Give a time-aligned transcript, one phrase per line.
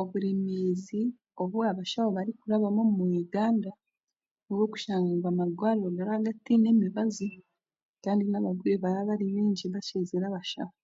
[0.00, 1.00] Oburemeezi
[1.42, 3.70] obu abashaho barikurabamu omu Uganda
[4.46, 7.26] n'okushanga amarwariro garaba gataine mibazi
[8.02, 10.74] kandi n'abarwaire baraba bari baingi bakizire abashaho.